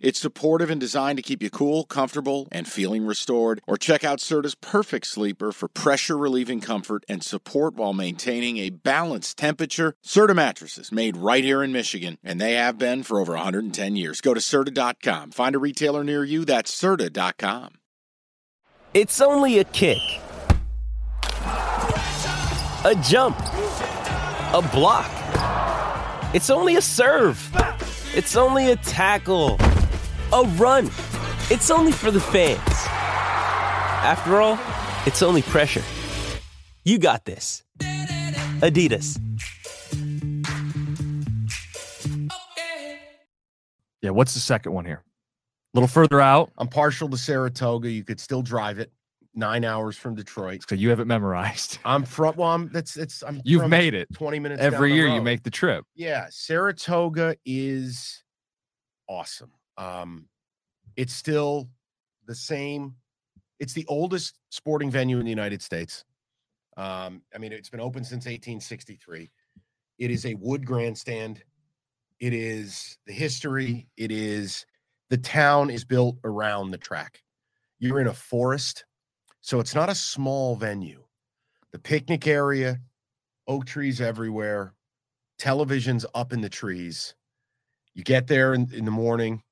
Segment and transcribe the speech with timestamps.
[0.00, 3.60] It's supportive and designed to keep you cool, comfortable, and feeling restored.
[3.66, 8.70] Or check out Serta's Perfect Sleeper for pressure relieving comfort and support while maintaining a
[8.70, 9.94] balanced temperature.
[10.04, 14.20] Serta mattresses made right here in Michigan, and they have been for over 110 years.
[14.20, 15.32] Go to Serta.com.
[15.32, 16.44] Find a retailer near you.
[16.44, 17.74] That's Serta.com.
[18.94, 20.00] It's only a kick,
[21.44, 25.10] a jump, a block.
[26.34, 27.38] It's only a serve.
[28.14, 29.56] It's only a tackle,
[30.32, 30.86] a run.
[31.50, 32.60] It's only for the fans.
[34.02, 34.58] After all,
[35.06, 35.82] it's only pressure.
[36.84, 37.62] You got this.
[38.60, 39.18] Adidas.
[44.02, 45.04] Yeah, what's the second one here?
[45.74, 46.50] A little further out.
[46.56, 47.90] I'm partial to Saratoga.
[47.90, 48.90] You could still drive it
[49.34, 50.64] nine hours from Detroit.
[50.68, 51.78] So you have it memorized.
[51.84, 52.36] I'm from.
[52.36, 52.70] Well, I'm.
[52.72, 52.96] That's.
[52.96, 53.22] It's.
[53.22, 53.40] I'm.
[53.44, 55.06] You've made it 20 minutes every year.
[55.06, 55.84] You make the trip.
[55.94, 58.24] Yeah, Saratoga is
[59.08, 59.52] awesome.
[59.80, 60.26] Um,
[60.96, 61.70] it's still
[62.26, 62.94] the same.
[63.58, 66.04] It's the oldest sporting venue in the United States.
[66.76, 69.30] Um, I mean, it's been open since 1863.
[69.98, 71.42] It is a wood grandstand.
[72.20, 73.88] It is the history.
[73.96, 74.66] It is
[75.08, 77.22] the town is built around the track.
[77.78, 78.84] You're in a forest,
[79.40, 81.02] so it's not a small venue.
[81.72, 82.78] The picnic area,
[83.48, 84.74] oak trees everywhere,
[85.40, 87.14] televisions up in the trees.
[87.94, 89.42] You get there in, in the morning,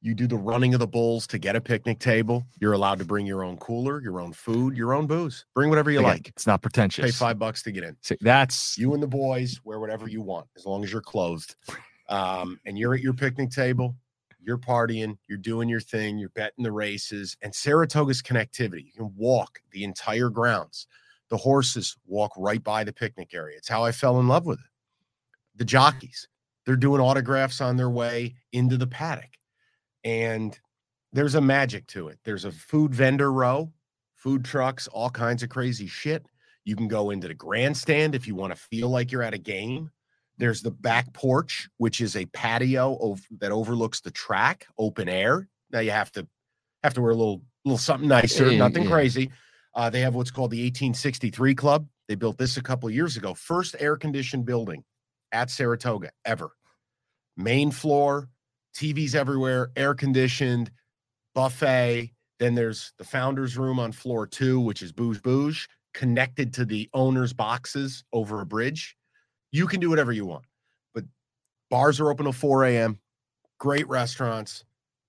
[0.00, 2.46] you do the running of the bulls to get a picnic table.
[2.60, 5.44] You're allowed to bring your own cooler, your own food, your own booze.
[5.54, 6.28] Bring whatever you Again, like.
[6.28, 7.04] It's not pretentious.
[7.04, 7.96] Pay five bucks to get in.
[8.02, 11.56] See, that's You and the boys wear whatever you want as long as you're clothed.
[12.08, 13.94] Um, and you're at your picnic table,
[14.40, 17.36] you're partying, you're doing your thing, you're betting the races.
[17.42, 20.86] And Saratoga's connectivity, you can walk the entire grounds.
[21.28, 23.58] The horses walk right by the picnic area.
[23.58, 24.64] It's how I fell in love with it.
[25.56, 26.28] The jockeys,
[26.64, 29.37] they're doing autographs on their way into the paddock.
[30.08, 30.58] And
[31.12, 32.18] there's a magic to it.
[32.24, 33.70] There's a food vendor row,
[34.16, 36.24] food trucks, all kinds of crazy shit.
[36.64, 39.38] You can go into the grandstand if you want to feel like you're at a
[39.38, 39.90] game.
[40.38, 45.46] There's the back porch, which is a patio ov- that overlooks the track, open air.
[45.70, 46.26] Now you have to
[46.82, 48.90] have to wear a little little something nicer, Yeah, nothing yeah.
[48.90, 49.30] crazy.
[49.74, 51.86] Uh, they have what's called the 1863 Club.
[52.08, 53.34] They built this a couple of years ago.
[53.34, 54.84] First air conditioned building
[55.32, 56.50] at Saratoga ever.
[57.36, 58.28] Main floor,
[58.78, 60.70] TVs everywhere, air conditioned,
[61.34, 62.12] buffet.
[62.38, 66.88] Then there's the founder's room on floor two, which is bouge bouge, connected to the
[66.94, 68.96] owner's boxes over a bridge.
[69.50, 70.44] You can do whatever you want,
[70.94, 71.04] but
[71.70, 73.00] bars are open till 4 a.m.
[73.58, 74.64] Great restaurants,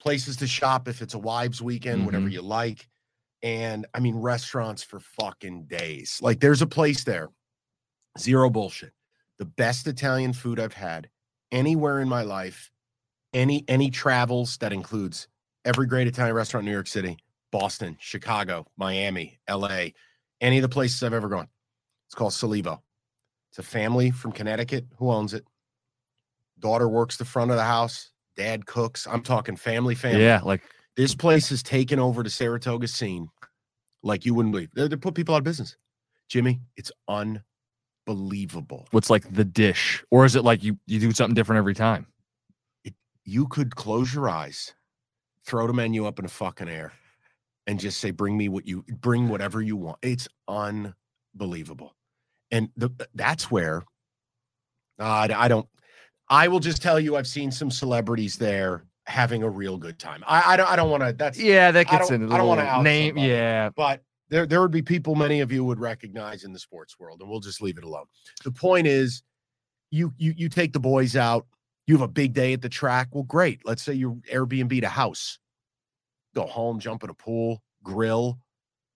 [0.00, 2.32] places to shop if it's a wives' weekend, whatever Mhm.
[2.32, 2.88] you like.
[3.42, 6.18] And I mean, restaurants for fucking days.
[6.20, 7.30] Like, there's a place there,
[8.18, 8.92] zero bullshit.
[9.38, 11.10] The best Italian food I've had
[11.50, 12.70] anywhere in my life,
[13.34, 15.28] any any travels that includes
[15.64, 17.18] every great Italian restaurant in New York City,
[17.52, 19.86] Boston, Chicago, Miami, LA,
[20.40, 21.48] any of the places I've ever gone.
[22.06, 22.80] It's called Solevo.
[23.50, 25.44] It's a family from Connecticut who owns it.
[26.58, 28.10] Daughter works the front of the house.
[28.36, 29.06] Dad cooks.
[29.06, 30.22] I'm talking family, family.
[30.22, 30.62] yeah, like
[30.96, 33.28] This place has taken over the Saratoga scene
[34.02, 34.70] like you wouldn't believe.
[34.74, 35.76] They, they put people out of business.
[36.28, 36.90] Jimmy, it's
[38.06, 38.88] unbelievable.
[38.90, 42.06] what's like the dish, or is it like you you do something different every time?
[43.24, 44.74] You could close your eyes,
[45.46, 46.92] throw the menu up in the fucking air,
[47.66, 51.94] and just say, "Bring me what you bring, whatever you want." It's unbelievable,
[52.50, 53.82] and the, that's where
[55.00, 55.66] uh, I, I don't.
[56.28, 60.22] I will just tell you, I've seen some celebrities there having a real good time.
[60.26, 60.68] I, I don't.
[60.70, 61.12] I don't want to.
[61.12, 63.10] That's Yeah, that gets don't- I don't wanna name.
[63.10, 63.28] somebody.
[63.28, 66.98] Yeah, but there there would be people many of you would recognize in the sports
[66.98, 68.06] world, and we'll just leave it alone.
[68.44, 69.22] The point is,
[69.90, 71.46] you you you take the boys out.
[71.86, 73.08] You have a big day at the track.
[73.12, 73.60] Well, great.
[73.64, 75.38] Let's say you Airbnb a house.
[76.34, 78.38] Go home, jump in a pool, grill,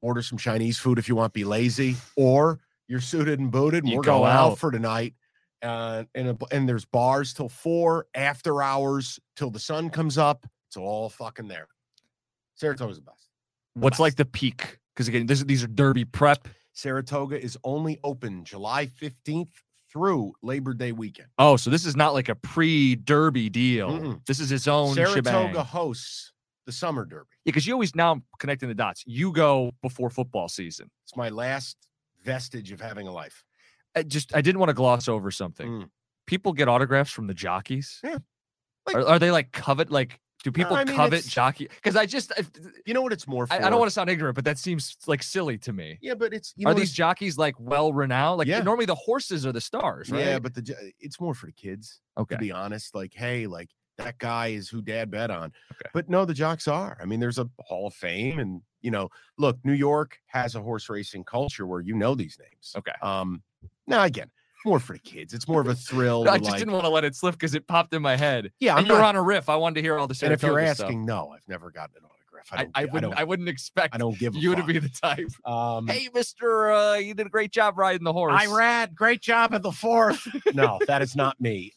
[0.00, 1.32] order some Chinese food if you want.
[1.32, 4.58] Be lazy, or you're suited and booted, and You we're go going out out.
[4.58, 5.14] for tonight.
[5.62, 10.44] Uh, and a, and there's bars till four, after hours till the sun comes up.
[10.68, 11.68] It's all fucking there.
[12.56, 13.28] Saratoga's the best.
[13.74, 14.78] what's like the peak?
[14.94, 16.48] Because again, this, these are Derby prep.
[16.72, 19.50] Saratoga is only open July 15th
[19.92, 21.28] through Labor Day weekend.
[21.38, 23.90] Oh, so this is not like a pre-Derby deal.
[23.90, 24.26] Mm-mm.
[24.26, 25.54] This is its own Saratoga shebang.
[25.54, 26.32] Hosts
[26.66, 27.28] the Summer Derby.
[27.44, 29.02] Yeah, because you always now I'm connecting the dots.
[29.06, 30.90] You go before football season.
[31.04, 31.76] It's my last
[32.24, 33.44] vestige of having a life.
[33.94, 35.68] I just I didn't want to gloss over something.
[35.68, 35.88] Mm.
[36.26, 38.00] People get autographs from the jockeys.
[38.02, 38.18] Yeah.
[38.86, 41.68] Like- are, are they like covet like Do people I mean, covet jockey?
[41.68, 42.42] Because I just, I,
[42.84, 43.54] You know what it's more for?
[43.54, 45.98] I don't want to sound ignorant, but that seems like silly to me.
[46.02, 48.38] Yeah, but it's you know Are these it's- jockeys like well renowned?
[48.38, 48.60] Like Yeah.
[48.60, 50.24] normally the horses are the stars, right?
[50.24, 52.00] Yeah, but the it's more for the kids.
[52.18, 52.34] okay.
[52.34, 53.68] To be honest, like, hey, like
[53.98, 55.52] that guy is who Dad bet on.
[55.72, 55.90] Okay.
[55.92, 56.98] But no, the jocks are.
[57.00, 60.60] I mean, there's a Hall of Fame, and you know, look, New York has a
[60.62, 62.72] horse racing culture where you know these names.
[62.76, 62.92] Okay.
[63.02, 63.42] Um,
[63.86, 64.30] now again,
[64.64, 65.34] more for the kids.
[65.34, 66.24] It's more of a thrill.
[66.28, 68.50] I just like- didn't want to let it slip because it popped in my head.
[68.60, 69.48] Yeah, I'm and you're on a riff.
[69.48, 70.28] I wanted to hear all the same.
[70.28, 70.84] And if you're Saratoga stuff.
[70.86, 72.12] asking, no, I've never gotten an autograph.
[72.50, 72.82] I I.
[72.82, 73.12] I wouldn't.
[73.12, 75.28] don't, I, wouldn't expect I don't give you to be the type.
[75.46, 78.34] Um, Hey, Mister, uh, you did a great job riding the horse.
[78.36, 78.96] I rad.
[78.96, 80.26] Great job at the fourth.
[80.52, 81.70] no, that is not me.